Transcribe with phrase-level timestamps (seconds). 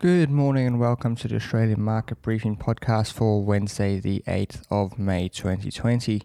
[0.00, 4.96] Good morning and welcome to the Australian Market Briefing podcast for Wednesday, the 8th of
[4.96, 6.22] May 2020.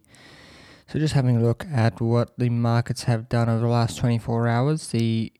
[0.87, 4.47] So, just having a look at what the markets have done over the last 24
[4.47, 4.89] hours.
[4.89, 5.33] The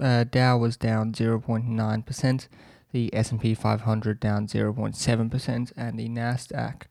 [0.00, 2.48] uh, Dow was down 0.9%,
[2.92, 6.82] the S&P 500 down 0.7%, and the Nasdaq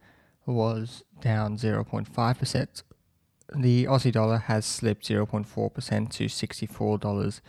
[0.45, 2.83] was down 0.5%.
[3.55, 7.41] The Aussie dollar has slipped 0.4% to $64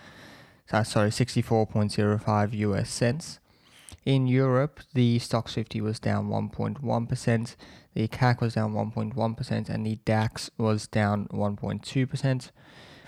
[0.73, 3.39] uh, sorry, 64.05 US cents.
[4.05, 7.57] In Europe, the Stoxx 50 was down 1.1%,
[7.95, 12.51] the CAC was down 1.1%, and the DAX was down 1.2%.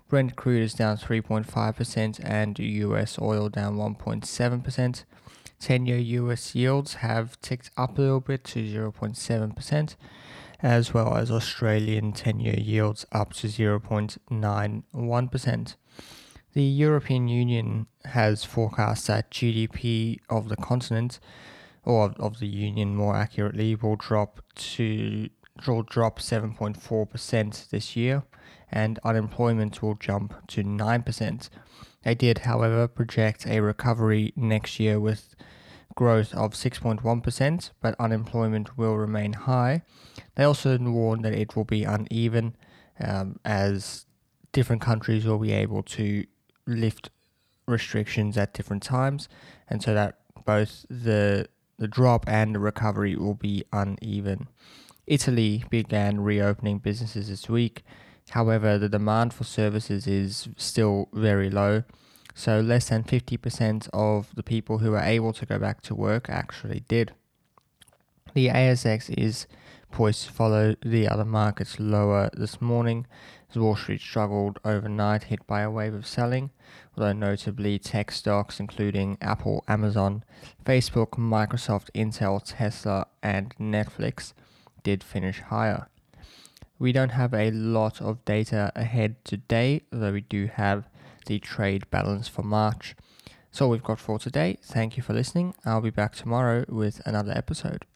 [0.08, 5.04] Brent crude is down 3.5%, and US oil down 1.7%.
[5.58, 9.96] 10 year US yields have ticked up a little bit to 0.7%,
[10.62, 15.74] as well as Australian 10 year yields up to 0.91%.
[16.56, 21.20] The European Union has forecast that GDP of the continent,
[21.84, 24.40] or of the Union more accurately, will drop
[24.74, 25.28] to
[25.66, 28.22] will drop 7.4% this year,
[28.72, 31.50] and unemployment will jump to 9%.
[32.04, 35.36] They did, however, project a recovery next year with
[35.94, 39.82] growth of 6.1%, but unemployment will remain high.
[40.36, 42.56] They also warned that it will be uneven
[42.98, 44.06] um, as
[44.52, 46.24] different countries will be able to
[46.66, 47.10] lift
[47.66, 49.28] restrictions at different times,
[49.68, 54.48] and so that both the the drop and the recovery will be uneven.
[55.06, 57.84] Italy began reopening businesses this week.
[58.30, 61.84] However, the demand for services is still very low,
[62.34, 66.28] so less than 50% of the people who are able to go back to work
[66.28, 67.12] actually did.
[68.34, 69.46] The ASX is
[69.96, 73.06] poised to follow the other markets lower this morning
[73.48, 76.50] as Wall Street struggled overnight, hit by a wave of selling,
[76.94, 80.22] although notably tech stocks including Apple, Amazon,
[80.66, 84.34] Facebook, Microsoft, Intel, Tesla, and Netflix
[84.82, 85.88] did finish higher.
[86.78, 90.90] We don't have a lot of data ahead today, though we do have
[91.24, 92.94] the trade balance for March.
[93.50, 94.58] So we've got for today.
[94.62, 95.54] Thank you for listening.
[95.64, 97.86] I'll be back tomorrow with another episode.